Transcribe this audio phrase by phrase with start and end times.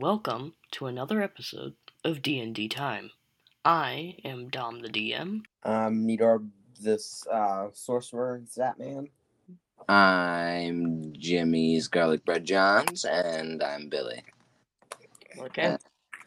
[0.00, 3.10] So welcome to another episode of D&D Time.
[3.66, 5.42] I am Dom the DM.
[5.62, 6.48] I'm Nidar,
[6.80, 9.08] this uh, sorcerer, Zatman.
[9.88, 14.22] I'm Jimmy's Garlic Bread Johns, and I'm Billy.
[15.38, 15.76] Okay.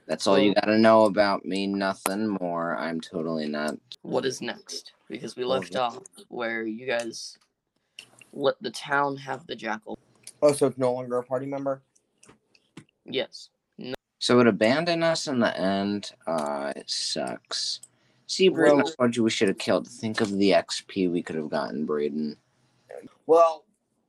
[0.07, 1.65] That's all you gotta know about me.
[1.65, 2.77] Nothing more.
[2.77, 3.75] I'm totally not.
[4.03, 4.93] What is next?
[5.09, 7.39] Because we left off where you guys
[8.33, 9.97] let the town have the jackal.
[10.43, 11.81] Oh, so it's no longer a party member?
[13.05, 13.49] Yes.
[14.23, 16.13] So it abandoned us in the end.
[16.25, 17.81] Uh, it sucks.
[18.27, 19.85] See, Braden, Well- I told you we should have killed.
[19.85, 22.37] Think of the XP we could have gotten, Braden.
[23.25, 23.65] Well,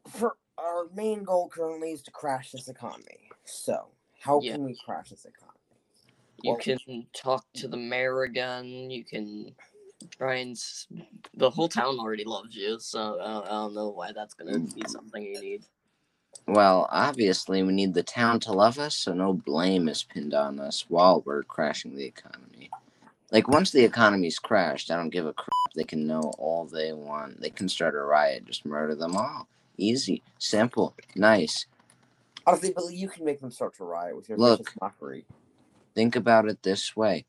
[0.06, 3.28] for our main goal currently is to crash this economy.
[3.44, 3.88] So,
[4.20, 4.52] how Yeah.
[4.52, 5.58] can we crash this economy?
[6.44, 8.66] You Well- can talk to the mayor again.
[8.92, 9.52] You can
[10.10, 10.56] try and.
[11.34, 14.84] The whole town already loves you, so uh, I don't know why that's gonna be
[14.86, 15.64] something you need.
[16.46, 20.60] Well, obviously, we need the town to love us, so no blame is pinned on
[20.60, 22.70] us while we're crashing the economy.
[23.32, 25.48] Like, once the economy's crashed, I don't give a crap.
[25.74, 27.40] They can know all they want.
[27.40, 29.48] They can start a riot, just murder them all.
[29.76, 31.66] Easy, simple, nice.
[32.46, 34.72] Honestly, Billy, you can make them start to riot with your Look.
[34.80, 35.24] mockery.
[35.94, 37.24] Think about it this way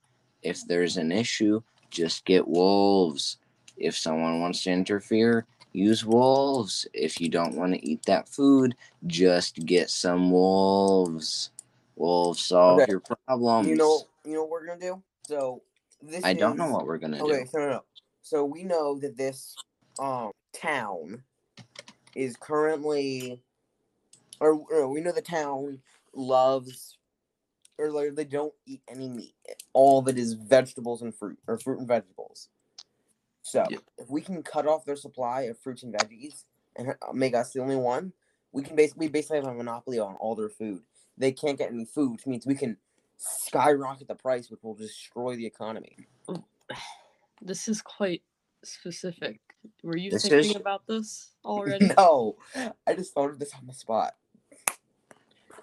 [0.45, 3.38] if there's an issue, just get wolves.
[3.78, 5.45] If someone wants to interfere,
[5.76, 6.88] use wolves.
[6.94, 11.52] If you don't want to eat that food, just get some wolves.
[11.95, 12.92] Wolves solve Okay.
[12.92, 13.70] your problems.
[13.70, 15.04] You know, you know what we're gonna do.
[15.27, 15.61] So
[16.02, 16.23] this.
[16.23, 17.49] I don't know what we're gonna Okay, do.
[17.52, 17.83] so no, no.
[18.22, 19.55] So we know that this
[19.99, 21.23] um town
[22.16, 23.42] is currently,
[24.39, 25.80] or, or we know the town
[26.14, 26.98] loves,
[27.78, 29.36] or like they don't eat any meat.
[29.73, 32.49] All of it is vegetables and fruit, or fruit and vegetables.
[33.45, 33.82] So Yep.
[34.00, 36.45] if we can cut off their supply of fruits and veggies
[36.78, 38.11] and uh, make us the only one,
[38.52, 40.82] we can basically basically have a monopoly on all their food.
[41.16, 42.76] They can't get any food, which means we can
[43.17, 45.95] skyrocket the price, which will destroy the economy.
[47.42, 48.23] This is quite
[48.64, 49.39] specific.
[49.84, 51.92] Were you This thinking is- about this already?
[51.95, 52.38] No,
[52.88, 54.16] I just thought of this on the spot.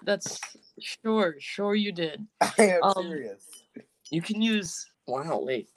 [0.03, 0.39] That's
[0.79, 2.25] sure, sure you did.
[2.41, 3.43] I am Um, serious.
[4.09, 4.85] You can use.
[5.07, 5.67] Wow, wait.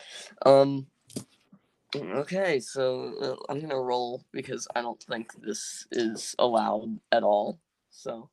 [0.45, 0.87] Um.
[1.97, 7.59] Okay, so uh, I'm gonna roll because I don't think this is allowed at all.
[7.91, 8.29] So.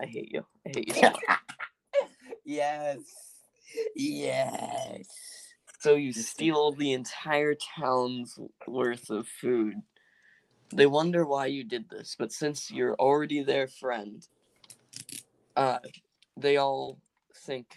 [0.00, 0.44] I hate you.
[0.66, 0.94] I hate you.
[0.94, 1.12] so
[2.44, 2.98] yes,
[3.96, 5.08] yes.
[5.80, 9.74] So you steal the entire town's worth of food.
[10.72, 14.26] They wonder why you did this, but since you're already their friend,
[15.56, 15.78] uh,
[16.36, 16.98] they all
[17.34, 17.74] think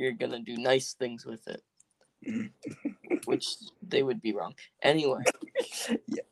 [0.00, 1.62] you're gonna do nice things with it,
[3.26, 3.46] which
[3.86, 4.54] they would be wrong.
[4.82, 5.22] Anyway,
[6.06, 6.22] Yeah.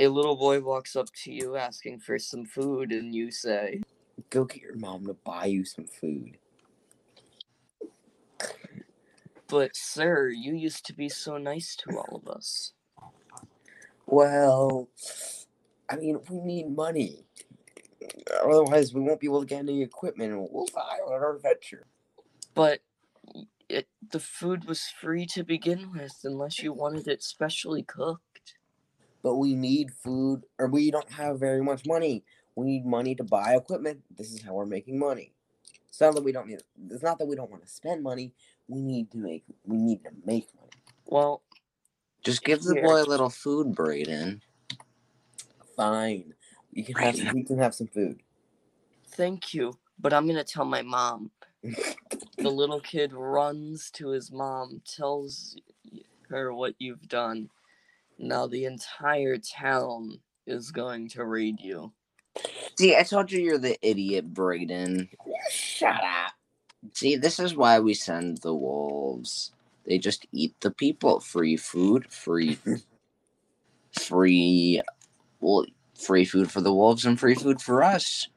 [0.00, 3.82] a little boy walks up to you asking for some food, and you say,
[4.30, 6.38] Go get your mom to buy you some food.
[9.48, 12.72] "But sir, you used to be so nice to all of us."
[14.06, 14.88] Well,
[15.88, 17.26] I mean, we need money.
[18.42, 21.86] Otherwise, we won't be able to get any equipment, and we'll die on our adventure.
[22.54, 22.80] But
[23.68, 28.54] it, the food was free to begin with unless you wanted it specially cooked
[29.22, 32.24] But we need food, or we don't have very much money.
[32.56, 34.02] We need money to buy equipment.
[34.16, 35.32] This is how we're making money.
[35.88, 36.60] It's not that we don't need.
[36.90, 38.32] It's not that we don't want to spend money.
[38.68, 39.44] We need to make.
[39.64, 40.70] We need to make money.
[41.06, 41.42] well
[42.24, 44.42] Just give the boy a little food, Braden.
[45.76, 46.34] Fine.
[46.72, 47.34] You can have.
[47.34, 48.20] We can have some food.
[49.08, 51.30] thank you but i'm gonna tell my mom
[52.44, 55.56] the little kid runs to his mom tells
[56.28, 57.48] her what you've done
[58.18, 61.92] now the entire town is going to raid you
[62.76, 65.08] See, I told you you're the idiot, Braden.
[65.50, 66.32] Shut up.
[66.92, 69.52] See, this is why we send the wolves.
[69.86, 71.20] They just eat the people.
[71.20, 72.58] Free food, free,
[74.00, 74.82] free,
[75.40, 78.28] well, free food for the wolves and free food for us.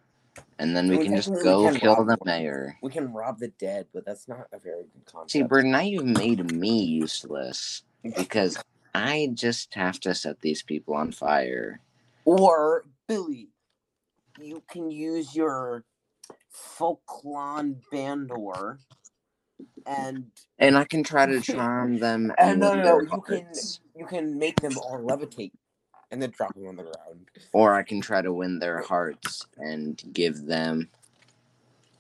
[0.60, 2.78] And then we We can just go can kill the mayor.
[2.82, 5.32] We can rob the dead, but that's not a very good concept.
[5.32, 7.84] See, Braden, now you've made me useless
[8.16, 8.58] because
[8.96, 11.80] I just have to set these people on fire.
[12.26, 13.50] Or Billy,
[14.40, 15.84] you can use your
[16.52, 18.78] Folklon Bandor
[19.86, 20.26] and
[20.60, 22.32] And I can try to charm them.
[22.32, 23.48] Uh, and no, no, no, you can
[23.96, 25.52] you can make them all levitate
[26.12, 27.30] and then drop them on the ground.
[27.54, 30.90] Or I can try to win their hearts and give them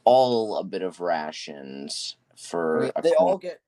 [0.03, 3.59] all a bit of rations for They, a they all get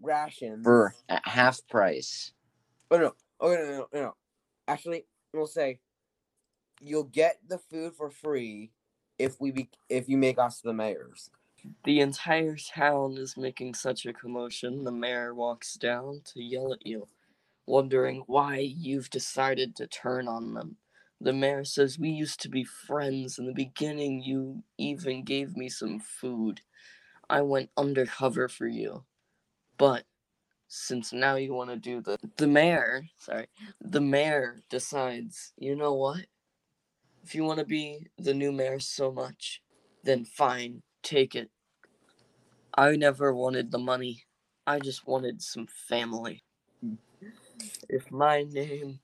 [0.00, 0.64] rations.
[0.64, 2.32] for at half price.
[2.90, 3.14] Oh no!
[3.40, 3.64] Oh no!
[3.64, 3.88] No!
[3.92, 4.00] No!
[4.00, 4.14] no.
[4.68, 5.80] Actually, we'll say
[6.80, 8.70] you'll get the food for free
[9.18, 11.30] if we be if you make us the mayors.
[11.84, 14.84] The entire town is making such a commotion.
[14.84, 17.06] The mayor walks down to yell at you,
[17.66, 20.76] wondering why you've decided to turn on them.
[21.20, 23.38] The mayor says, We used to be friends.
[23.38, 26.60] In the beginning, you even gave me some food.
[27.30, 29.04] I went undercover for you.
[29.78, 30.04] But
[30.68, 33.48] since now you want to do the the mayor, sorry,
[33.80, 36.26] the mayor decides, you know what?
[37.24, 39.62] If you want to be the new mayor so much,
[40.04, 41.50] then fine, take it.
[42.76, 44.24] I never wanted the money.
[44.66, 46.43] I just wanted some family.
[47.88, 49.00] If my name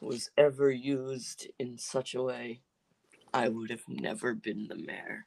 [0.00, 2.60] was ever used in such a way,
[3.32, 5.26] I would have never been the mayor.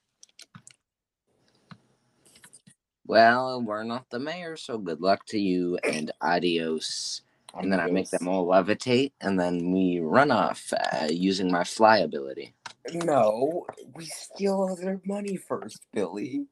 [3.08, 7.22] Well, we're not the mayor, so good luck to you and adios.
[7.58, 11.64] And then I make them all levitate, and then we run off uh, using my
[11.64, 12.54] fly ability.
[12.94, 13.66] No,
[13.96, 16.48] we steal their money first, Billy.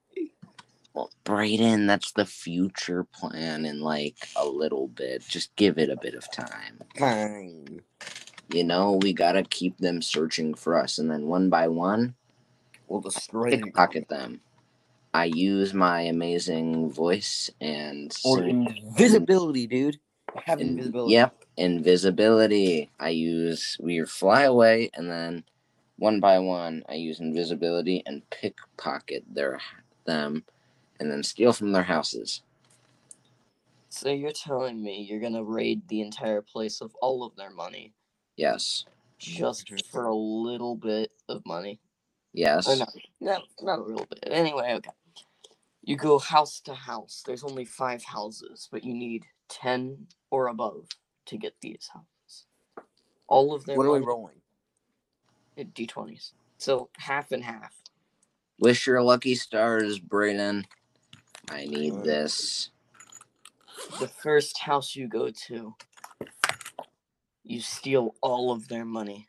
[0.94, 5.24] Well, Brayden, that's the future plan in like a little bit.
[5.28, 6.80] Just give it a bit of time.
[6.98, 7.82] Fine.
[8.50, 12.16] You know, we gotta keep them searching for us, and then one by one,
[12.88, 14.42] We'll destroy pickpocket them.
[15.14, 20.00] I use my amazing voice and Or sing- invisibility, dude.
[20.46, 21.14] Have in- invisibility.
[21.14, 22.90] Yep, invisibility.
[23.00, 25.44] I use we fly away, and then
[25.98, 29.60] one by one, I use invisibility and pickpocket their
[30.06, 30.44] them,
[31.04, 32.42] and then steal from their houses.
[33.90, 37.94] So you're telling me you're gonna raid the entire place of all of their money
[38.38, 38.86] Yes,
[39.20, 41.80] just for a little bit of money?
[42.34, 42.68] yes.
[42.68, 42.88] Or no,
[43.22, 44.24] no, not a little bit.
[44.32, 44.90] Anyway, okay.
[45.84, 47.24] You go house to house.
[47.26, 50.88] There's only five houses, but you need ten or above
[51.28, 52.46] to get these houses.
[53.28, 53.78] All of them.
[53.78, 54.42] What are we rolling?
[55.74, 56.34] D twenties.
[56.58, 57.74] So half and half.
[58.60, 60.64] Wish your lucky stars, Brayden.
[61.50, 62.72] I need this.
[64.00, 65.76] The first house you go to,
[67.44, 69.28] you steal all of their money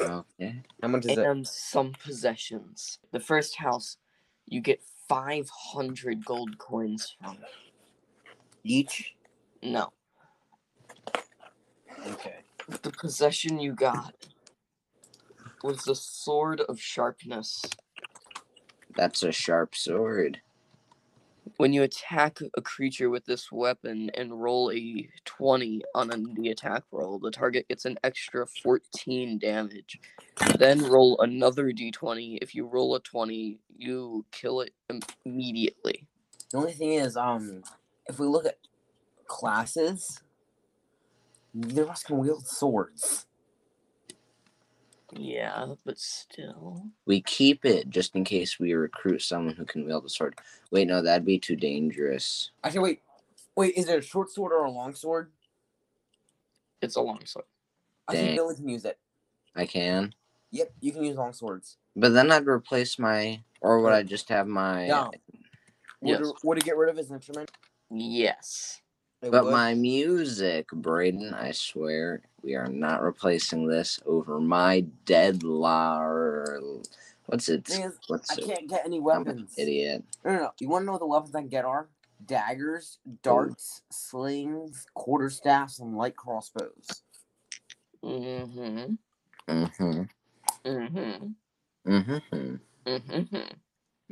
[0.00, 0.62] Okay.
[0.82, 1.30] How much is it?
[1.30, 2.98] and some possessions.
[3.12, 3.96] The first house,
[4.46, 7.38] you get five hundred gold coins from.
[8.64, 9.14] Each?
[9.62, 9.92] No,
[12.06, 12.36] Okay.
[12.82, 14.14] the possession you got
[15.62, 17.62] was the sword of sharpness.
[18.96, 20.40] That's a sharp sword.
[21.56, 26.82] When you attack a creature with this weapon and roll a 20 on the attack
[26.90, 30.00] roll, the target gets an extra 14 damage.
[30.58, 32.38] Then roll another d20.
[32.42, 34.72] If you roll a 20, you kill it
[35.24, 36.08] immediately.
[36.50, 37.62] The only thing is, um,
[38.06, 38.58] if we look at
[39.28, 40.22] classes,
[41.52, 43.26] neither of us can wield swords.
[45.16, 46.82] Yeah, but still.
[47.06, 50.38] We keep it just in case we recruit someone who can wield a sword.
[50.70, 52.50] Wait, no, that'd be too dangerous.
[52.62, 53.02] Actually, wait,
[53.56, 55.30] wait, is it a short sword or a long sword?
[56.82, 57.46] It's a long sword.
[58.08, 58.98] I think Billy can use it.
[59.56, 60.14] I can.
[60.50, 61.76] Yep, you can use long swords.
[61.96, 64.86] But then I'd replace my, or would I just have my?
[64.86, 65.04] Yeah.
[65.04, 65.20] Would,
[66.02, 66.20] Yes.
[66.20, 67.50] it, would it get rid of his instrument?
[67.90, 68.82] Yes.
[69.24, 69.52] It But would?
[69.52, 76.60] my music, Braden, I swear, we are not replacing this over my dead lar.
[77.24, 77.70] What's it?
[77.70, 78.44] Is, What's I it?
[78.44, 79.54] can't get any weapons.
[79.56, 80.04] idiot.
[80.26, 80.50] No, no, no.
[80.60, 81.88] You want to know what the weapons I can get are?
[82.26, 87.02] Daggers, darts, slings, quarterstaffs, and light crossbows.
[88.04, 88.94] Mm-hmm.
[89.48, 90.02] Mm-hmm.
[90.66, 91.26] Mm-hmm.
[91.90, 92.56] Mm-hmm.
[92.86, 93.34] Mm-hmm.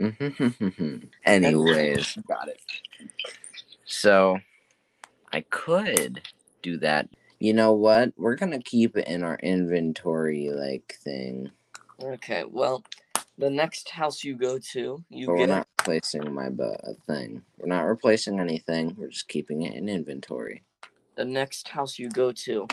[0.00, 0.96] Mm-hmm.
[1.26, 2.60] Anyways, Got it.
[3.84, 4.38] so
[5.32, 6.22] I could
[6.62, 7.08] do that.
[7.40, 8.12] You know what?
[8.16, 11.50] We're gonna keep it in our inventory like thing.
[12.02, 12.84] Okay, well,
[13.38, 16.92] the next house you go to, you But we're get not replacing my bu- uh,
[17.06, 17.42] thing.
[17.58, 18.94] We're not replacing anything.
[18.96, 20.62] We're just keeping it in inventory.
[21.16, 22.66] the next house you go to,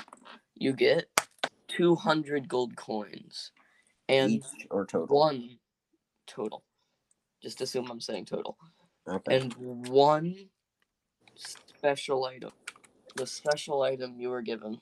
[0.55, 1.07] you get
[1.69, 3.51] 200 gold coins
[4.07, 5.15] and Each or total.
[5.15, 5.57] one
[6.27, 6.63] total.
[7.41, 8.57] Just assume I'm saying total.
[9.07, 9.35] Okay.
[9.37, 9.53] And
[9.89, 10.35] one
[11.39, 12.51] special item.
[13.15, 14.79] The special item you were given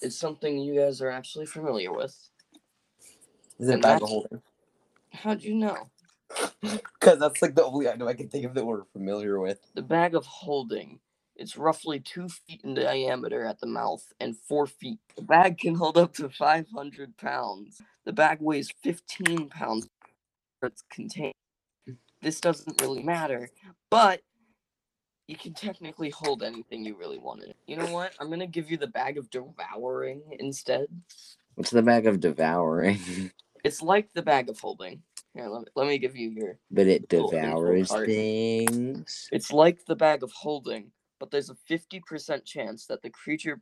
[0.00, 2.16] is something you guys are actually familiar with.
[3.58, 4.42] Is it and bag of holding?
[5.12, 5.90] How'd you know?
[7.00, 9.58] Because that's like the only item I can think of that we're familiar with.
[9.74, 11.00] The bag of holding.
[11.36, 15.00] It's roughly two feet in diameter at the mouth and four feet.
[15.14, 17.82] The bag can hold up to 500 pounds.
[18.06, 19.88] The bag weighs 15 pounds.
[20.62, 21.34] It's contained.
[22.22, 23.50] This doesn't really matter,
[23.90, 24.22] but
[25.26, 27.56] you can technically hold anything you really want in it.
[27.66, 28.12] You know what?
[28.20, 30.86] I'm gonna give you the bag of devouring instead.
[31.54, 33.30] What's the bag of devouring?
[33.64, 35.00] It's like the bag of holding.
[35.32, 36.58] Here, let me, let me give you your.
[36.70, 39.26] but it devours things.
[39.32, 43.58] It's like the bag of holding, but there's a 50% chance that the creature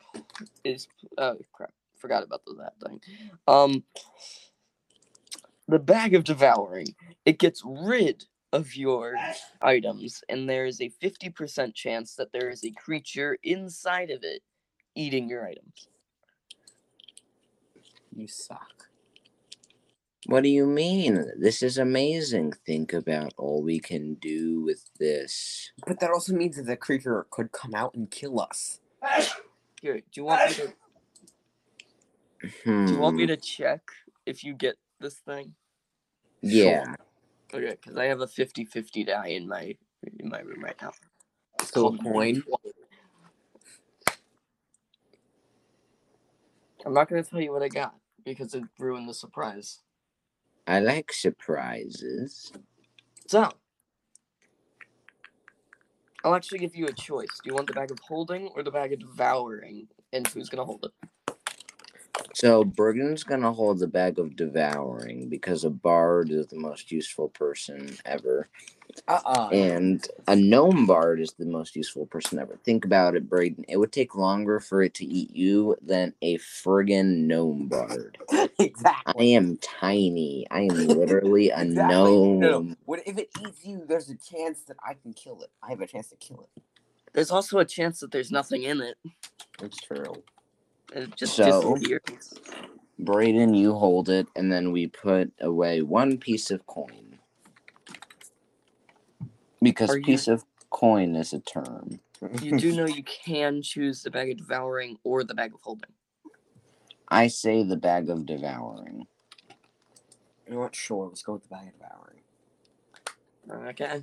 [0.64, 0.88] is.
[1.18, 1.70] Oh, crap.
[1.98, 3.00] Forgot about the, that thing.
[3.46, 3.84] Um,
[5.68, 9.16] the bag of devouring, it gets rid of your
[9.60, 14.42] items, and there is a 50% chance that there is a creature inside of it
[14.94, 15.88] eating your items.
[18.14, 18.88] You suck.
[20.26, 21.32] What do you mean?
[21.36, 22.52] This is amazing.
[22.64, 25.72] Think about all we can do with this.
[25.86, 28.78] But that also means that the creature could come out and kill us.
[29.80, 30.74] Here, do you want me to?
[32.64, 32.86] Hmm.
[32.86, 33.80] Do you want me to check
[34.26, 35.54] if you get this thing?
[36.40, 36.94] Yeah.
[37.54, 39.76] Okay, because I have a 50-50 die in my
[40.18, 40.92] in my room right now.
[41.60, 42.42] It's So a coin?
[46.84, 47.94] I'm not gonna tell you what I got
[48.24, 49.80] because it ruined the surprise.
[50.66, 52.52] I like surprises.
[53.26, 53.48] So,
[56.24, 57.40] I'll actually give you a choice.
[57.42, 59.88] Do you want the bag of holding or the bag of devouring?
[60.12, 61.08] And who's gonna hold it?
[62.34, 67.28] So Bergen's gonna hold the bag of devouring because a bard is the most useful
[67.28, 68.48] person ever.
[69.08, 69.48] Uh-uh.
[69.52, 72.58] And a gnome bard is the most useful person ever.
[72.64, 73.64] Think about it, Braden.
[73.68, 78.18] It would take longer for it to eat you than a friggin' gnome bard.
[78.58, 79.34] Exactly.
[79.34, 80.46] I am tiny.
[80.50, 82.16] I am literally a Exactly.
[82.16, 82.38] gnome.
[82.38, 82.76] No, no.
[82.84, 83.84] What if it eats you?
[83.86, 85.50] There's a chance that I can kill it.
[85.62, 86.62] I have a chance to kill it.
[87.12, 88.96] There's also a chance that there's nothing in it.
[89.60, 90.22] It's true.
[90.94, 92.34] Uh, it just So- disappears.
[92.98, 97.18] Braden, you hold it, and then we put away one piece of coin.
[99.60, 102.00] Because Are you- piece of coin is a term.
[102.40, 105.92] You do know you can choose the bag of devouring or the bag of holding.
[107.08, 109.06] I say the bag of devouring.
[110.46, 110.74] You know what?
[110.74, 111.08] Sure.
[111.08, 113.68] Let's go with the bag of devouring.
[113.70, 114.02] Okay.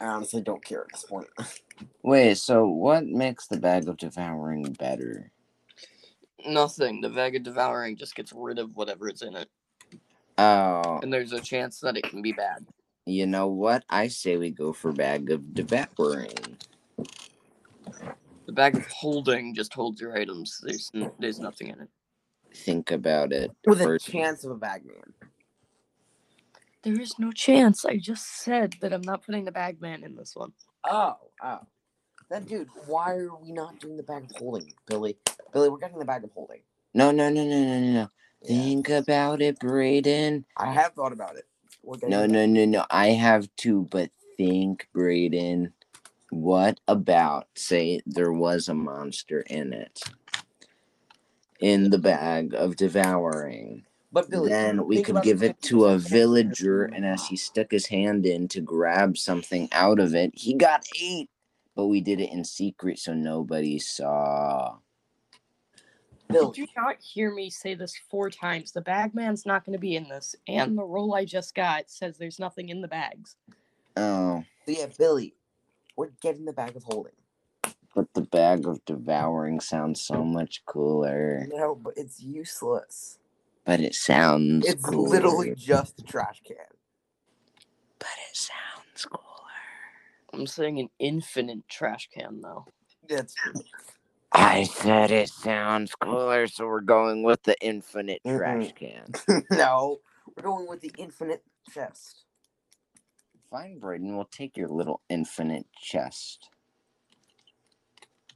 [0.00, 1.28] I honestly don't care at this point.
[2.02, 5.30] Wait, so what makes the bag of devouring better?
[6.46, 7.00] Nothing.
[7.00, 9.48] The bag of devouring just gets rid of whatever is in it.
[10.38, 12.66] Oh, And there's a chance that it can be bad.
[13.06, 13.84] you know what?
[13.90, 16.58] I say we go for bag of devouring.
[18.46, 20.60] The bag of holding just holds your items.
[20.62, 21.88] There's n- there's nothing in it.
[22.54, 23.50] Think about it.
[23.66, 25.14] With a chance of a bagman.
[26.82, 27.84] There is no chance.
[27.84, 30.52] I just said that I'm not putting the bagman in this one.
[30.84, 31.60] Oh, oh.
[32.30, 35.16] That dude, why are we not doing the bag of holding, Billy?
[35.52, 36.60] Billy, we're getting the bag of holding.
[36.94, 38.08] No, no, no, no, no, no, no.
[38.42, 38.48] Yeah.
[38.48, 40.46] Think about it, Braden.
[40.56, 41.46] I have thought about it.
[41.82, 42.84] We're No, no, no, no.
[42.90, 45.72] I have too, but think, Braden.
[46.30, 50.00] What about, say, there was a monster in it?
[51.60, 53.84] In the bag of devouring.
[54.10, 57.86] But Billy, then we could give it to a villager, and as he stuck his
[57.86, 61.30] hand in to grab something out of it, he got ate.
[61.74, 64.76] But we did it in secret, so nobody saw.
[66.32, 68.72] Did you not hear me say this four times?
[68.72, 72.16] The bagman's not going to be in this, and the roll I just got says
[72.18, 73.36] there's nothing in the bags.
[73.96, 75.34] Oh, so yeah, Billy,
[75.96, 77.12] we're getting the bag of holding.
[77.94, 81.46] but the bag of devouring sounds so much cooler.
[81.52, 83.18] No, but it's useless.
[83.64, 85.08] But it sounds It's cooler.
[85.10, 86.56] literally just a trash can.
[87.98, 89.22] But it sounds cooler.
[90.32, 92.64] I'm saying an infinite trash can, though.
[93.08, 93.34] That's
[94.34, 99.06] I said it sounds cooler, so we're going with the infinite trash can.
[99.50, 100.00] no.
[100.36, 102.24] We're going with the infinite chest.
[103.50, 106.48] Fine, Braden, we'll take your little infinite chest.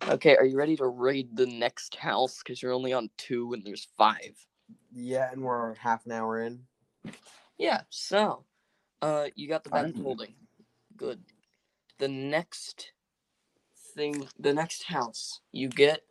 [0.09, 2.39] Okay, are you ready to raid the next house?
[2.43, 4.37] Because you're only on two and there's five.
[4.93, 6.61] Yeah, and we're half an hour in.
[7.59, 8.45] Yeah, so
[9.03, 10.05] uh you got the bag of Fine.
[10.05, 10.35] holding.
[10.97, 11.21] Good.
[11.99, 12.93] The next
[13.97, 16.03] thing the next house, you get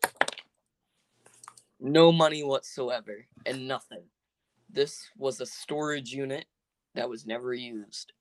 [1.79, 4.03] no money whatsoever and nothing.
[4.69, 6.45] This was a storage unit
[6.95, 8.11] that was never used.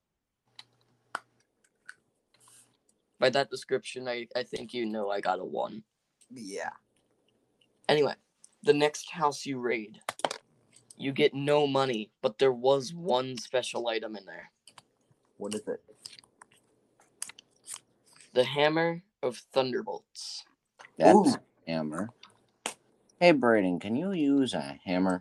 [3.18, 5.82] By that description, I, I think you know I got a one.
[6.30, 6.70] Yeah.
[7.88, 8.14] Anyway,
[8.62, 10.00] the next house you raid,
[10.96, 14.50] you get no money, but there was one special item in there.
[15.38, 15.82] What is it?
[18.34, 20.44] The Hammer of Thunderbolts.
[20.98, 21.34] That's Ooh.
[21.66, 22.10] hammer.
[23.18, 25.20] Hey, Braden, can you use a hammer?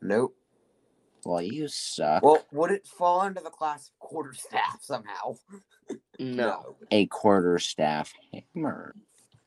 [0.00, 0.36] Nope.
[1.24, 2.22] Well, you suck.
[2.22, 5.36] Well, would it fall under the class of quarterstaff somehow?
[6.18, 6.76] No.
[6.92, 8.12] a quarterstaff
[8.54, 8.94] hammer.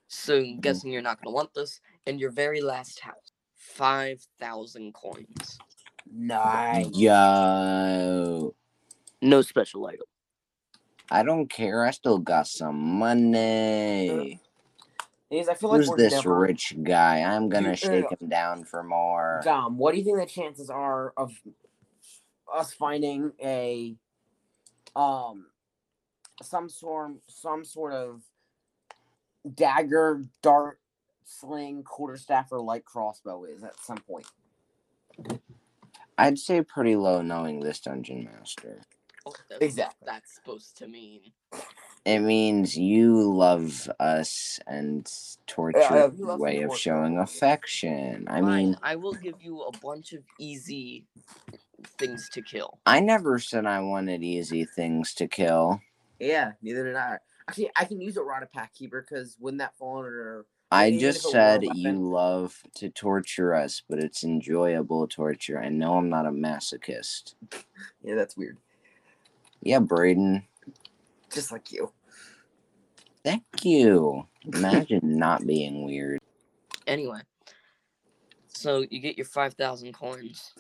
[0.08, 1.80] So I'm guessing you're not gonna want this.
[2.06, 3.32] And your very last house.
[3.56, 5.58] 5,000 coins.
[6.12, 6.90] Nice.
[6.94, 8.54] Yo,
[9.22, 10.06] No special item.
[11.12, 11.86] I don't care.
[11.86, 14.40] I still got some money.
[15.30, 17.20] Is I feel like Who's this never- rich guy?
[17.22, 19.42] I'm gonna You- shake him down for more.
[19.44, 21.34] Dom, what do you think the chances are of
[22.54, 23.96] us finding a
[24.96, 25.48] um
[26.42, 28.22] some sort some sort of
[29.56, 30.80] dagger, dart,
[31.24, 34.28] sling, quarterstaff, or light crossbow is at some point?
[36.18, 38.82] I'd say pretty low knowing this dungeon master.
[39.26, 40.06] What the fuck Exactly.
[40.06, 41.22] That's supposed to mean.
[42.06, 45.12] It means you love us and
[45.48, 47.36] torture Yeah, is a way of torture showing us.
[47.36, 48.28] affection.
[48.30, 51.06] I Fine, mean, I will give you a bunch of easy
[51.98, 52.80] things to kill.
[52.86, 55.82] I never said I wanted easy things to kill.
[56.20, 57.18] Yeah, neither did I.
[57.50, 60.46] Actually, I can use a rod of pact keeper because wouldn't that fall under?
[60.72, 65.08] I just if it were a said you love to torture us, but it's enjoyable
[65.08, 65.60] torture.
[65.60, 67.34] I know I'm not a masochist.
[68.04, 68.58] Yeah, that's weird.
[69.66, 70.44] Yeah, Braden.
[71.34, 71.92] Just like you.
[73.24, 74.28] Thank you.
[74.54, 76.20] Imagine not being weird.
[76.86, 77.20] Anyway,
[78.48, 80.54] so you get your 5,000 coins.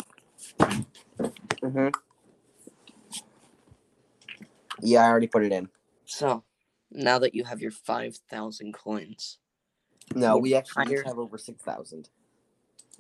[0.60, 1.90] Mm-hmm.
[4.82, 5.70] Yeah, I already put it in.
[6.06, 6.44] So,
[6.92, 9.38] now that you have your 5,000 coins,
[10.16, 10.96] No, we actually higher.
[10.98, 12.10] just have over six thousand.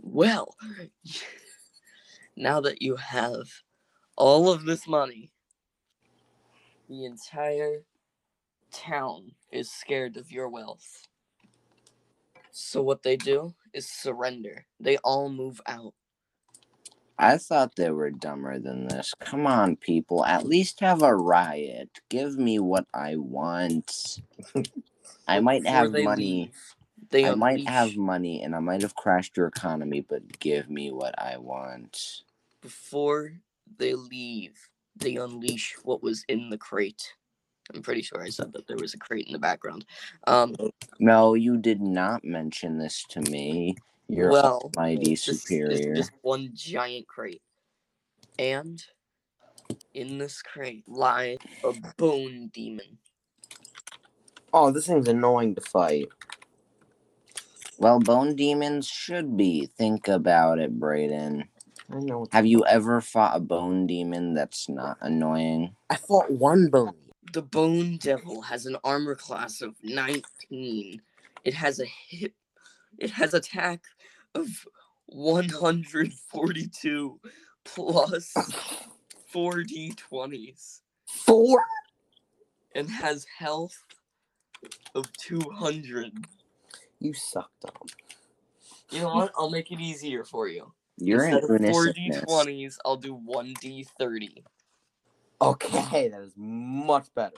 [0.01, 0.55] well,
[2.37, 3.47] now that you have
[4.17, 5.31] all of this money,
[6.89, 7.83] the entire
[8.71, 11.07] town is scared of your wealth.
[12.51, 14.65] So, what they do is surrender.
[14.79, 15.93] They all move out.
[17.17, 19.13] I thought they were dumber than this.
[19.19, 20.25] Come on, people.
[20.25, 21.89] At least have a riot.
[22.09, 24.19] Give me what I want.
[25.27, 26.51] I might have they money.
[27.09, 30.91] They I might have money and I might have crashed your economy, but give me
[30.91, 32.23] what I want.
[32.61, 33.33] before
[33.77, 34.57] they leave,
[34.95, 37.13] they unleash what was in the crate.
[37.73, 39.85] I'm pretty sure I said that there was a crate in the background.
[40.27, 40.55] Um,
[40.99, 43.75] No, you did not mention this to me.
[44.07, 45.95] Your well, is superior.
[45.95, 47.41] just one giant crate,
[48.37, 48.83] and
[49.95, 52.99] in this crate lies a bone demon.
[54.53, 56.07] Oh, this thing's annoying to fight.
[57.77, 59.65] Well, bone demons should be.
[59.77, 61.45] Think about it, Brayden.
[61.91, 62.27] I know.
[62.31, 65.75] Have you ever fought a bone demon that's not annoying?
[65.89, 66.93] I fought one bone.
[67.33, 71.01] The bone devil has an armor class of 19.
[71.43, 72.33] It has a hit.
[72.97, 73.81] It has attack
[74.35, 74.47] of
[75.07, 77.19] 142
[77.65, 78.33] plus
[79.33, 80.81] 4d20s.
[81.05, 81.63] Four.
[82.75, 83.77] and has health
[84.95, 86.11] of 200.
[86.99, 87.71] You suck, Dom.
[88.91, 89.31] You know what?
[89.37, 90.71] I'll make it easier for you.
[90.97, 94.43] You're Instead in of four d20s, I'll do 1d30.
[95.41, 97.35] Okay, that is much better.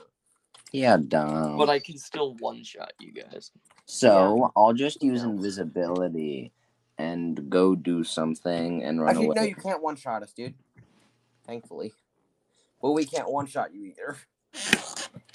[0.72, 1.56] Yeah, dumb.
[1.56, 3.50] But I can still one shot you guys.
[3.86, 5.30] So I'll just use Yeah.
[5.30, 6.52] invisibility
[6.98, 9.34] and go do something and run Actually, away.
[9.36, 10.54] no, you can't one shot us, dude.
[11.46, 11.92] Thankfully.
[12.80, 14.16] Well, we can't one shot you either.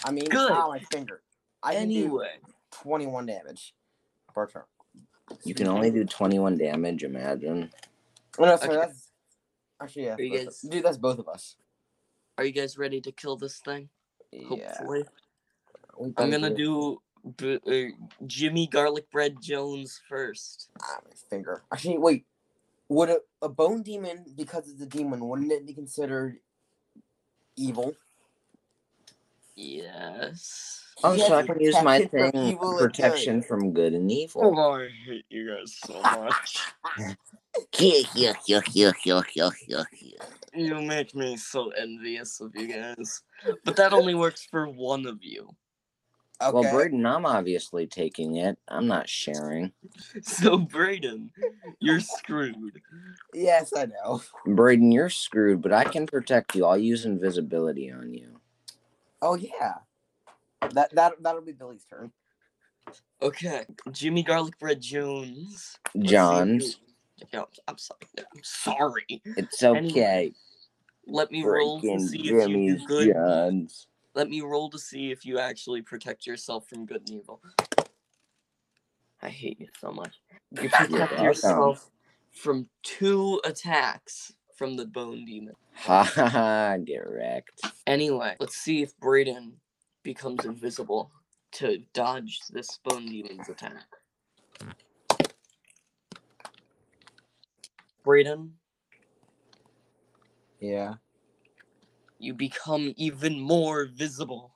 [0.06, 0.52] I mean, Good.
[0.52, 1.22] ow, my finger.
[1.62, 2.30] I can do Anyway,
[2.72, 3.74] 21 damage
[4.34, 4.64] per turn.
[5.44, 7.72] You can only do 21 damage, imagine.
[8.40, 8.80] Oh, no, sorry, Okay.
[8.88, 9.12] that's
[9.82, 10.16] actually yeah.
[10.16, 11.56] Are of- guys- Dude, that's both of us.
[12.38, 13.90] are you guys ready to kill this thing?
[14.32, 14.48] Yeah.
[14.48, 15.06] Hopefully.
[16.18, 17.00] I'm gonna do
[17.38, 20.70] do b- uh, Jimmy Garlic Bread Jones first.
[20.82, 21.64] Ah, my finger.
[21.72, 22.26] Actually, wait.
[22.90, 26.40] Would a, a bone demon, because it's a demon, wouldn't it be considered
[27.56, 27.96] evil?
[29.56, 30.84] Yes.
[31.04, 33.48] Oh, Yes, so I can use my protection from thing evil and protection good.
[33.48, 34.54] from good and oh, evil.
[34.58, 36.60] Oh, I hate you guys so much.
[37.74, 40.26] Yuck, yuck, yuck, yuck, yuck, yuck, yuck, yuck.
[40.56, 43.22] you make me so envious of you guys.
[43.66, 45.50] But that only works for one of you.
[46.42, 46.52] Okay.
[46.52, 48.58] Well, Braden, I'm obviously taking it.
[48.68, 49.72] I'm not sharing.
[50.24, 51.30] So, Brayden,
[51.80, 52.82] you're screwed.
[53.34, 54.22] yes, I know.
[54.46, 56.66] Braden, you're screwed, but I can protect you.
[56.66, 58.33] I'll use invisibility on you.
[59.24, 59.76] Oh yeah.
[60.72, 62.12] That that that'll be Billy's turn.
[63.22, 65.78] Okay, Jimmy Garlic Bread Jones.
[65.96, 66.80] Let's see if John's.
[67.32, 68.00] Yeah, I'm sorry.
[68.18, 69.22] I'm sorry.
[69.38, 70.34] It's okay.
[71.08, 73.14] Let me roll to Freaking see if you do good.
[73.14, 73.88] John's.
[74.14, 77.42] Let me roll to see if you actually protect yourself from good and evil.
[79.22, 80.20] I hate you so much.
[80.52, 81.90] You protect yourself
[82.32, 85.56] from two attacks from the bone demon.
[85.76, 87.62] Ha ha ha, get wrecked.
[87.88, 89.54] Anyway, let's see if Brayden
[90.04, 91.12] becomes invisible
[91.54, 93.86] to dodge this bone demon's attack.
[98.06, 98.52] Brayden,
[100.60, 100.96] Yeah.
[102.20, 104.54] you become even more visible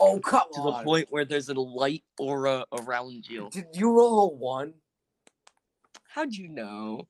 [0.00, 3.48] Oh come to the point where there's a light aura around you.
[3.52, 4.74] Did you roll a one?
[6.08, 7.06] How'd you know?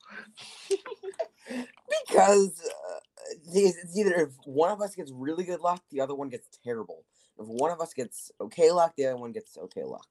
[1.47, 2.99] Because uh,
[3.47, 6.49] it's it's either if one of us gets really good luck, the other one gets
[6.65, 7.05] terrible.
[7.39, 10.07] If one of us gets okay luck, the other one gets okay luck.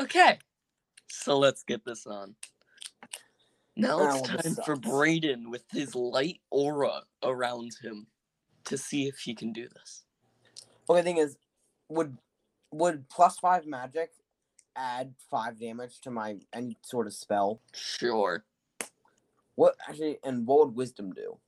[0.00, 0.38] Okay.
[1.08, 2.34] So let's get this on.
[3.76, 4.88] Now Ah, it's time for sucks.
[4.88, 8.06] Brayden with his light aura around him
[8.64, 10.04] to see if he can do this.
[10.88, 11.36] Okay, thing is,
[11.88, 12.16] would
[12.72, 14.10] would plus five magic
[14.76, 17.60] add five damage to my any sort of spell?
[17.74, 18.44] Sure.
[19.56, 21.38] What actually, and what would wisdom do?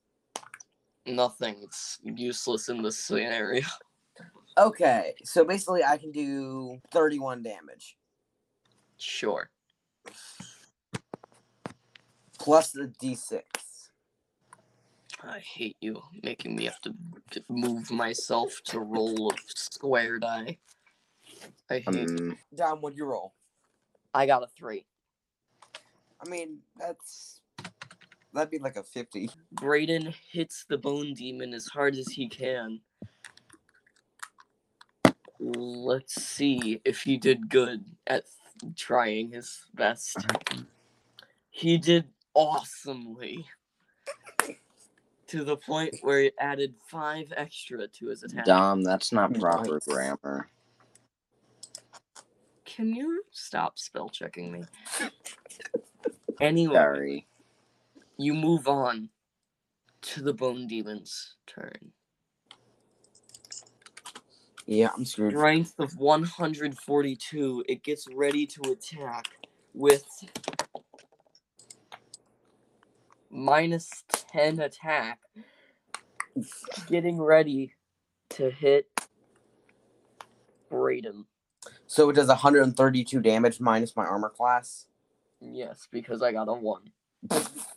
[1.05, 1.57] Nothing.
[1.63, 3.63] It's useless in this scenario.
[4.57, 7.95] Okay, so basically, I can do thirty-one damage
[8.97, 9.51] Sure.
[12.39, 13.41] plus the d6.
[15.23, 16.95] I hate you making me have to
[17.31, 20.57] to move myself to roll a square die.
[21.69, 23.35] I hate Um, Dom, what'd you roll?
[24.13, 24.87] I got a three.
[26.19, 27.41] I mean, that's
[28.37, 29.29] that'd be like a fifty.
[29.55, 32.79] Brayden hits the bone demon as hard as he can.
[35.39, 38.23] Let's see if he did good at
[38.75, 40.17] trying his best.
[41.49, 43.45] He did awesomely.
[45.27, 48.45] To the point where it added five extra to his attack.
[48.45, 49.85] Dom, that's not proper Nice.
[49.85, 50.47] grammar.
[52.63, 54.63] Can you stop spell checking me?
[56.39, 57.26] Anyway, Sorry.
[58.17, 59.09] You move on
[60.01, 61.91] to the bone demon's turn.
[64.65, 65.31] Yeah, I'm screwed.
[65.31, 69.25] strength of 142 it gets ready to attack
[69.73, 70.05] with
[73.29, 74.03] minus
[74.33, 75.19] 10 attack
[76.87, 77.73] getting ready
[78.31, 78.87] to hit
[80.69, 81.25] Brayden.
[81.85, 84.87] So it does 132 damage minus my armor class.
[85.39, 86.91] Yes, because I got a 1.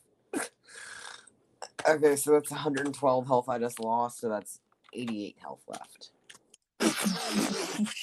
[1.89, 4.61] Okay, so that's 112 health I just lost, so that's
[4.95, 6.11] 88 health left.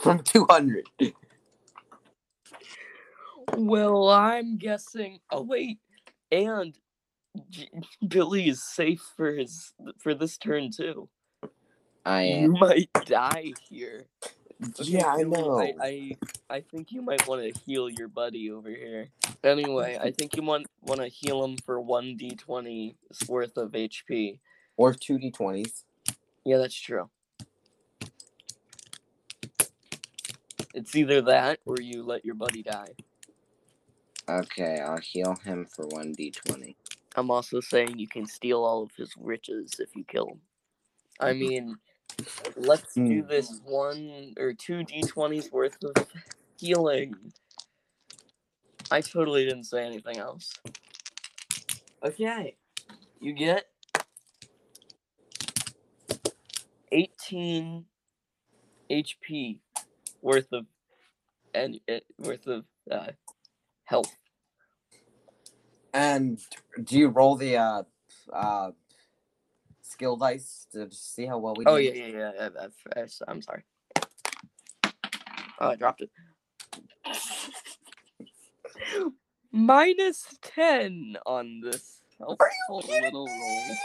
[0.00, 0.84] From 200.
[3.56, 5.78] well, I'm guessing Oh wait,
[6.32, 6.74] and
[7.50, 7.70] J-
[8.06, 11.08] Billy is safe for his for this turn too.
[12.06, 12.44] I am.
[12.44, 14.06] You might die here.
[14.80, 15.60] Yeah, I know.
[15.60, 16.16] I, I
[16.50, 19.08] I think you might want to heal your buddy over here.
[19.44, 22.96] Anyway, I think you want want to heal him for one d twenty
[23.28, 24.40] worth of HP.
[24.78, 25.82] Or 2d20s.
[26.44, 27.10] Yeah, that's true.
[30.72, 32.94] It's either that or you let your buddy die.
[34.28, 36.76] Okay, I'll heal him for 1d20.
[37.16, 40.40] I'm also saying you can steal all of his riches if you kill him.
[41.18, 41.40] I mm-hmm.
[41.40, 41.76] mean,
[42.56, 43.28] let's do Hmm.
[43.28, 46.06] this one or two d20s worth of
[46.58, 47.14] healing.
[48.90, 50.52] I totally didn't say anything else.
[52.04, 52.56] Okay,
[53.20, 53.64] you get
[56.92, 57.84] 18
[58.90, 59.60] HP
[60.22, 60.66] worth of
[61.54, 63.08] and uh, worth of uh,
[63.84, 64.14] health.
[65.92, 66.40] And
[66.84, 67.82] do you roll the uh,
[68.32, 68.70] uh,
[69.88, 71.74] skill dice to see how well we oh, do?
[71.74, 72.32] Oh yeah, yeah, yeah.
[72.36, 73.64] yeah, that- that's- I'm sorry.
[75.60, 76.10] Oh, I dropped it.
[79.52, 83.76] Minus ten on this helpful kidding little roll.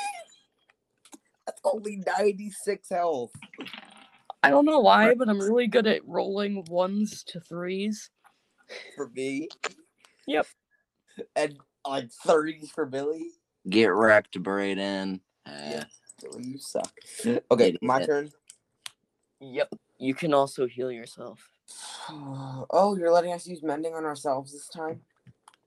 [1.46, 3.32] That's only 96 health.
[4.44, 8.10] I don't know why, but I'm really good at rolling ones to threes.
[8.96, 9.48] for me.
[10.28, 10.48] Yep.
[11.36, 13.28] And like 30s for Billy.
[13.70, 15.20] Get wrecked, Brayden.
[15.46, 15.84] Uh, Yeah.
[16.40, 16.94] You suck.
[17.52, 18.32] Okay, my turn.
[19.42, 19.74] Yep.
[19.98, 21.40] You can also heal yourself.
[22.10, 25.02] Oh, you're letting us use mending on ourselves this time?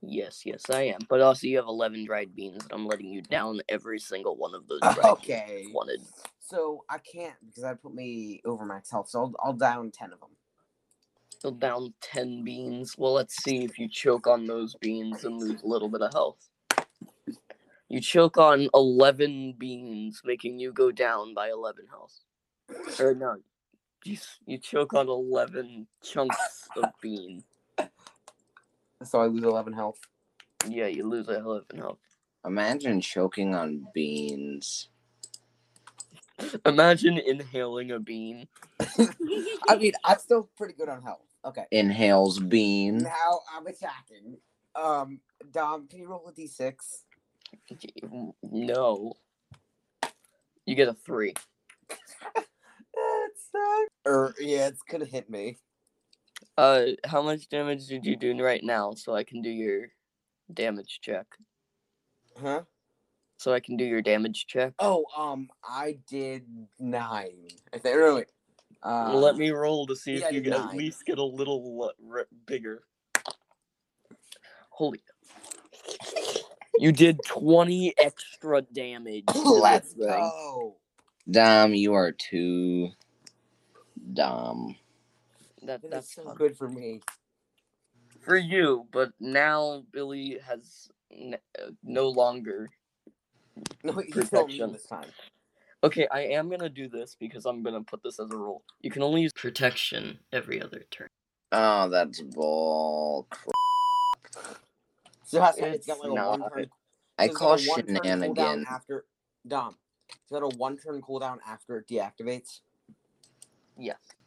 [0.02, 1.00] Yes, yes, I am.
[1.08, 4.54] But also, you have 11 dried beans, and I'm letting you down every single one
[4.54, 5.64] of those dried Okay.
[5.72, 6.02] wanted.
[6.40, 9.08] So I can't because that put me over max health.
[9.08, 10.30] So I'll, I'll down 10 of them.
[11.38, 12.96] So down 10 beans.
[12.98, 16.12] Well, let's see if you choke on those beans and lose a little bit of
[16.12, 16.48] health.
[17.88, 22.18] You choke on 11 beans, making you go down by 11 health.
[22.98, 23.36] Or no,
[24.04, 27.44] you, you choke on 11 chunks of bean.
[29.04, 30.00] So I lose 11 health.
[30.68, 31.98] Yeah, you lose 11 health.
[32.44, 34.88] Imagine choking on beans.
[36.64, 38.48] Imagine inhaling a bean.
[39.68, 41.22] I mean, I'm still pretty good on health.
[41.44, 41.64] Okay.
[41.70, 42.98] Inhales bean.
[42.98, 44.38] Now I'm attacking.
[44.74, 45.20] Um,
[45.52, 46.74] Dom, can you roll a d6?
[48.42, 49.14] No.
[50.64, 51.34] You get a three.
[52.34, 53.90] That sucks.
[54.04, 55.58] Or yeah, it's gonna hit me.
[56.56, 59.88] Uh, how much damage did you do right now so I can do your
[60.52, 61.26] damage check?
[62.40, 62.62] Huh?
[63.38, 64.72] So I can do your damage check.
[64.78, 66.46] Oh, um, I did
[66.78, 67.48] nine.
[67.72, 67.96] I think.
[67.96, 68.28] No, wait.
[68.82, 71.24] Uh, Let me roll to see yeah, if you did can at least get a
[71.24, 72.84] little uh, r- bigger.
[74.70, 75.00] Holy.
[76.78, 79.24] You did 20 extra damage.
[79.32, 80.76] to this Let's go.
[81.30, 82.90] Dom, you are too
[84.12, 84.76] dumb.
[85.62, 86.34] That, That's that's so fun.
[86.36, 87.00] good for me.
[88.20, 92.68] for you, but now Billy has n- uh, no longer.
[93.82, 94.72] No, you killed me Protection.
[94.72, 95.08] this time.
[95.82, 98.62] Okay, I am gonna do this because I'm gonna put this as a rule.
[98.82, 101.08] You can only use protection every other turn.
[101.52, 103.26] Oh, that's bull.
[103.30, 104.58] crap.
[105.26, 106.66] So it has to, it's got like a one turn.
[107.18, 108.66] I so call a one-turn shenanigans.
[108.70, 109.04] after
[109.46, 109.76] Dom.
[110.08, 112.60] It's got a one turn cooldown after it deactivates.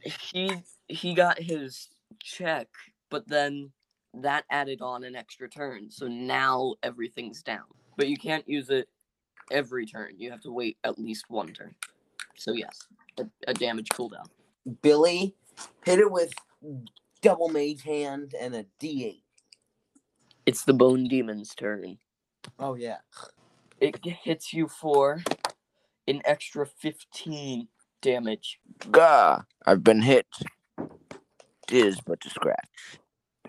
[0.01, 0.51] He
[0.87, 1.87] he got his
[2.21, 2.67] check,
[3.09, 3.71] but then
[4.13, 7.63] that added on an extra turn, so now everything's down.
[7.95, 8.89] But you can't use it
[9.51, 10.15] every turn.
[10.17, 11.73] You have to wait at least one turn.
[12.35, 14.27] So yes, a, a damage cooldown.
[14.81, 15.33] Billy
[15.85, 16.33] hit it with
[17.21, 19.21] double mage hand and a D8.
[20.49, 21.99] It's the Bone Demon's turn.
[22.57, 22.97] Oh yeah.
[23.79, 25.23] It hits you for
[26.07, 27.67] an extra 15
[28.01, 28.59] damage.
[28.89, 29.43] Gah!
[29.67, 30.25] I've been hit.
[31.67, 32.67] Tis but a scratch.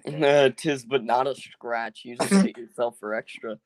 [0.07, 2.03] Uh, Tis but not a scratch.
[2.05, 3.59] You just hit yourself for extra.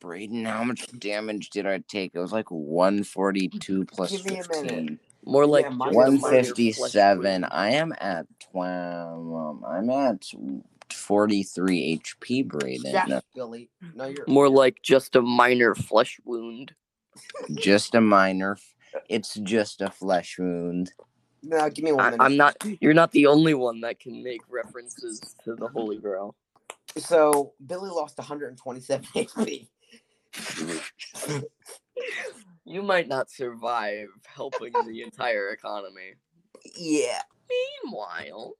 [0.00, 2.16] Braden, how much damage did I take?
[2.16, 4.54] It was like 142 plus Give me a minute.
[4.64, 4.98] 15.
[5.24, 7.44] More like Yeah, mine just a is minor flesh 157.
[7.44, 9.34] I am at 12.
[9.36, 10.24] Um, I'm at
[10.92, 12.92] 43 HP, Braden.
[12.92, 13.70] Yes, Billy.
[13.94, 16.72] No, you're More like just a minor flesh wound.
[17.52, 18.56] Just a minor.
[19.08, 20.90] It's just a flesh wound.
[21.44, 22.24] No, give me one I, minute.
[22.24, 22.56] I'm not.
[22.80, 26.34] You're not the only one that can make references to the Holy Grail.
[26.96, 29.68] So Billy lost 127 HP.
[32.64, 36.14] You might not survive helping the entire economy.
[36.76, 37.20] Yeah,
[37.84, 38.54] Meanwhile,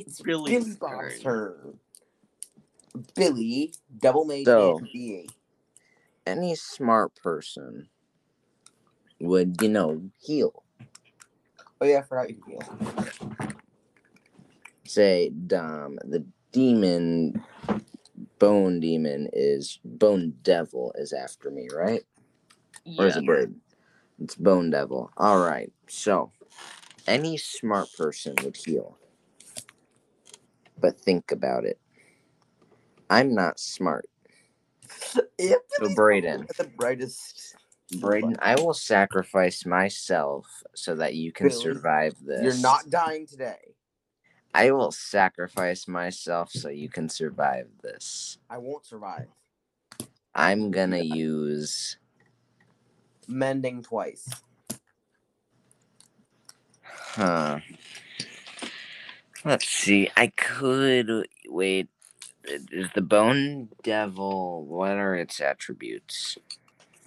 [0.00, 1.54] it's Billy's Billy Bob's turn.
[1.54, 1.78] turn.
[3.14, 5.30] Billy double mage So- hand D8.
[6.26, 7.88] Any smart person
[9.20, 10.62] would, you know, heal.
[11.80, 13.54] Oh yeah, I forgot you can heal.
[14.86, 17.42] Say, Dom, the demon,
[18.38, 22.02] bone demon is, bone devil is after me, right?
[22.98, 23.54] Or is yeah, it bird?
[24.22, 25.10] It's bone devil.
[25.16, 25.72] All right.
[25.88, 26.30] So,
[27.06, 28.96] any smart person would heal.
[30.78, 31.78] But think about it.
[33.10, 34.06] I'm not smart.
[35.38, 36.46] Yeah, So, Braden.
[36.58, 37.56] the brightest.
[38.00, 42.42] Braden, I will sacrifice myself so that you can Billy, survive this.
[42.42, 43.74] You're not dying today.
[44.54, 48.38] I will sacrifice myself so you can survive this.
[48.48, 49.26] I won't survive.
[50.34, 51.98] I'm gonna use.
[53.28, 54.28] Mending twice.
[56.82, 57.60] Huh.
[59.44, 60.08] Let's see.
[60.16, 61.88] I could uh, wait.
[62.48, 64.64] Uh, is the bone devil?
[64.64, 66.38] What are its attributes?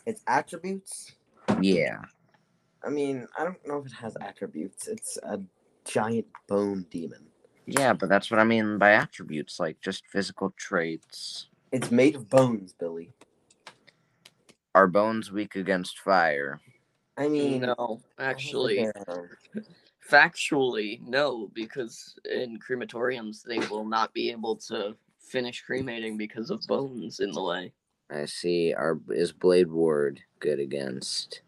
[0.06, 1.14] Its attributes.
[1.62, 1.98] Yeah.
[2.84, 4.88] I mean, I don't know if it has attributes.
[4.88, 5.40] It's a
[5.84, 7.26] giant bone demon.
[7.66, 11.48] Yeah, but that's what I mean by attributes, like just physical traits.
[11.72, 13.12] It's made of bones, Billy.
[14.74, 16.62] Are bones weak against fire?
[17.18, 19.38] I mean, no, I don't think actually, they are.
[20.10, 26.62] factually, no, because in crematoriums they will not be able to finish cremating because of
[26.68, 27.74] bones in the way.
[28.10, 28.74] I see.
[28.74, 31.42] Our is Blade Ward good against?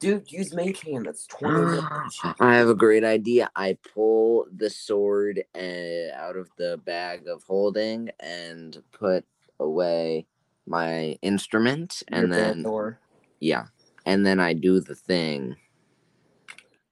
[0.00, 1.06] dude, use mage hand.
[1.06, 1.80] That's twenty.
[2.40, 3.50] I have a great idea.
[3.56, 9.24] I pull the sword uh, out of the bag of holding and put
[9.60, 10.26] away
[10.66, 12.96] my instrument, Your and then Bandor.
[13.40, 13.66] yeah,
[14.04, 15.56] and then I do the thing.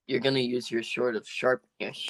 [0.07, 2.07] You're gonna use your sword of sharpness.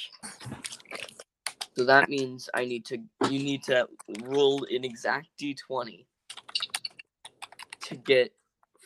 [1.77, 2.97] So that means I need to
[3.29, 3.87] you need to
[4.23, 6.05] roll an exact d20
[7.81, 8.33] to get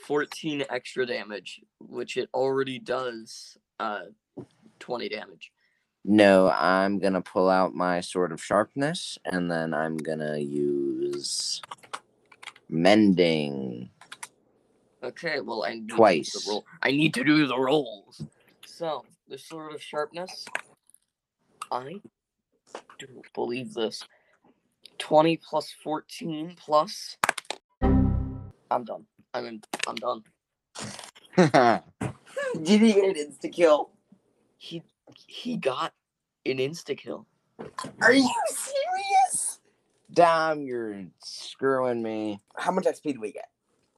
[0.07, 4.01] 14 extra damage, which it already does uh
[4.79, 5.51] 20 damage.
[6.05, 11.61] No, I'm gonna pull out my sword of sharpness, and then I'm gonna use
[12.69, 13.89] mending.
[15.03, 16.31] Okay, well I need To do Twice.
[16.31, 16.65] the roll.
[16.81, 18.23] I need to do the rolls.
[18.79, 20.45] So the sword of sharpness.
[21.69, 21.99] I
[22.97, 24.07] do believe this.
[24.99, 27.17] 20 plus 14 plus.
[27.81, 29.05] I'm done.
[29.33, 30.23] I'm in, I'm done.
[32.63, 33.89] Did he get an insta kill?
[34.57, 34.81] He
[35.27, 35.91] he got
[36.45, 37.27] an insta kill.
[38.01, 39.59] Are you serious?
[40.13, 42.39] Dom, you're screwing me.
[42.55, 43.49] How much XP do we get?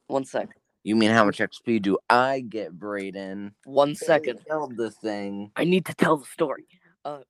[0.08, 0.48] One sec.
[0.84, 3.52] You mean how much XP do I get, Brayden?
[3.64, 4.40] One second.
[4.48, 5.52] Build the thing.
[5.54, 6.66] I need to tell the story.
[7.04, 7.20] Uh,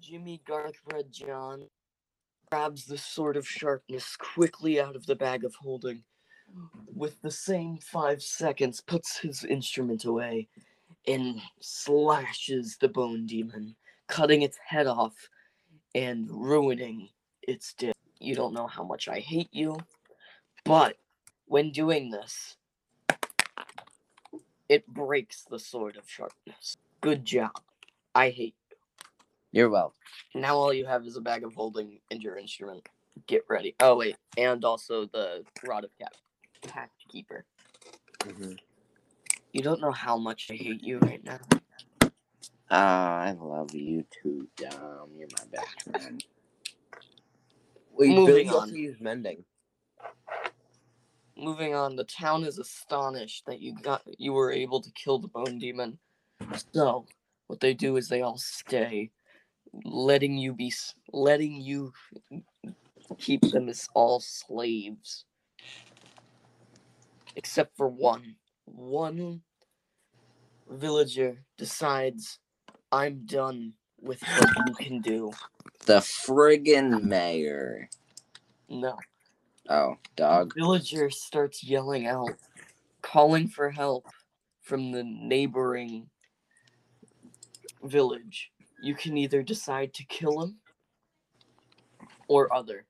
[0.00, 1.68] Jimmy Garlic Bread John
[2.50, 6.02] grabs the sword of sharpness quickly out of the bag of holding.
[6.94, 10.48] With the same five seconds, puts his instrument away
[11.06, 13.74] and slashes the bone demon,
[14.08, 15.14] cutting its head off
[15.94, 17.08] and ruining
[17.42, 17.94] its dick.
[18.20, 19.76] You don't know how much I hate you,
[20.64, 20.96] but
[21.46, 22.56] when doing this,
[24.68, 26.76] it breaks the sword of sharpness.
[27.00, 27.52] Good job.
[28.14, 28.54] I hate
[29.50, 29.60] you.
[29.60, 29.98] You're welcome.
[30.34, 32.88] Now all you have is a bag of holding and your instrument.
[33.26, 33.74] Get ready.
[33.80, 36.14] Oh wait, and also the rod of cap.
[36.62, 37.44] Cat keeper.
[39.52, 41.40] You don't know how much I hate you right now.
[42.70, 45.10] Ah, I love you too, Dom.
[45.16, 46.24] You're my best friend.
[47.92, 48.54] Wait, Moving Billy on.
[48.54, 49.44] also used mending.
[51.38, 55.28] Moving on, the town is astonished that you got you were able to kill the
[55.28, 55.98] bone demon.
[56.72, 57.06] So,
[57.46, 59.10] what they do is they all stay,
[59.84, 60.72] letting you be
[61.12, 61.92] letting you
[63.18, 65.24] keep them as all slaves.
[67.34, 68.36] Except for one.
[68.64, 69.42] One
[70.68, 72.38] villager decides
[72.90, 75.32] I'm done with what you can do.
[75.84, 77.88] The friggin' mayor.
[78.68, 78.96] No.
[79.68, 80.54] Oh, dog.
[80.54, 82.36] villager starts yelling out,
[83.02, 84.06] calling for help
[84.62, 86.08] from the neighboring
[87.82, 88.50] village.
[88.82, 90.56] You can either decide to kill him
[92.28, 92.84] or other.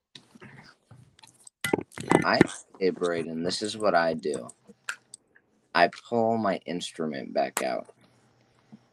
[2.25, 2.41] I
[2.79, 4.49] hey Brayden, this is what I do.
[5.75, 7.87] I pull my instrument back out.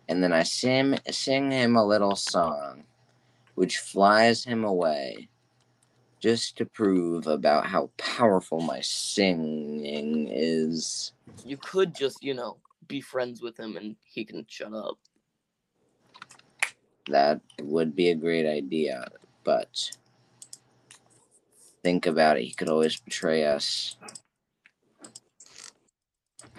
[0.08, 2.84] And then I sing sing him a little song
[3.56, 5.30] which flies him away
[6.24, 11.12] just to prove about how powerful my singing is.
[11.44, 14.98] You could just, you know, be friends with him and he can shut up.
[17.10, 19.06] That would be a great idea,
[19.44, 19.92] but
[21.84, 23.98] think about it, he could always betray us.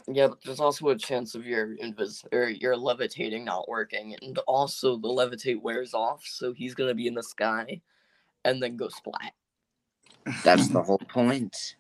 [0.07, 4.37] Yeah, but there's also a chance of your invis or your levitating not working, and
[4.41, 7.81] also the levitate wears off, so he's gonna be in the sky,
[8.45, 9.33] and then go splat.
[10.43, 11.77] That's the whole point.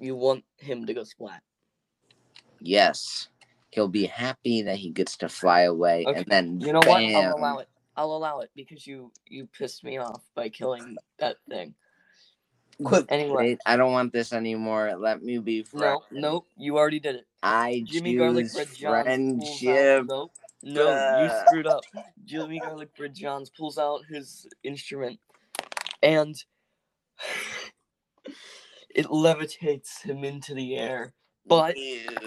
[0.00, 1.42] You want him to go splat.
[2.60, 3.28] Yes.
[3.70, 7.02] He'll be happy that he gets to fly away Okay, and then You know what?
[7.02, 7.68] I'll allow it.
[7.96, 11.74] I'll allow it because you you pissed me off by killing that thing.
[12.82, 14.96] Quick, Anyway, Wait, I don't want this anymore.
[14.98, 16.00] Let me be friends.
[16.10, 17.26] no, nope, you already did it.
[17.40, 19.04] I Jimmy Garlic choose Bread Johns pulls out.
[19.04, 20.06] friendship.
[20.08, 20.32] Nope,
[20.64, 21.84] no, you screwed up.
[22.24, 25.20] Jimmy Garlic Bread Johns pulls out his instrument,
[26.02, 26.34] and
[28.94, 31.12] it levitates him into the air.
[31.46, 31.76] But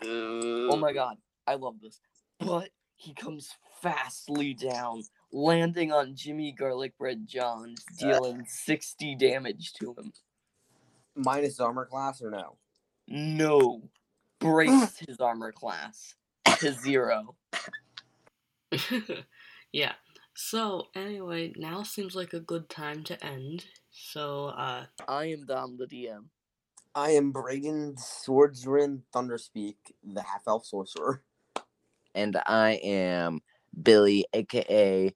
[0.03, 1.99] oh my god, I love this.
[2.39, 3.49] But he comes
[3.81, 10.13] fastly down, landing on Jimmy Garlic Bread Johns, dealing 60 damage to him.
[11.15, 12.57] minus his armor class or no?
[13.07, 13.89] No.
[14.39, 16.15] Braced his armor class
[16.59, 17.35] to zero.
[19.71, 19.93] yeah.
[20.35, 23.65] So anyway, now seems like a good time to end.
[23.89, 26.25] So uh I am Dom the DM.
[26.97, 31.21] I am Brayden Swordsman Thunderspeak, the half elf sorcerer.
[32.15, 33.41] And I am
[33.83, 35.13] Billy, aka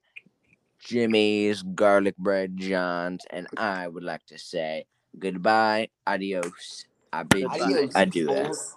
[0.78, 4.86] Jimmy's Garlic Bread Johns, and I would like to say
[5.18, 7.58] goodbye, adios, I bid Goodbye.
[7.58, 8.26] you Adios, adieu.
[8.28, 8.76] fools.